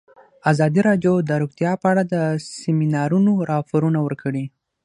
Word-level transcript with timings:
ازادي 0.51 0.81
راډیو 0.89 1.13
د 1.29 1.31
روغتیا 1.41 1.71
په 1.81 1.85
اړه 1.91 2.03
د 2.13 2.15
سیمینارونو 2.61 3.31
راپورونه 3.51 3.99
ورکړي. 4.03 4.45